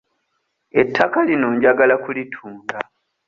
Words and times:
Ettaka 0.81 1.19
lino 1.27 1.47
njagala 1.55 1.95
kulitunda. 2.03 2.77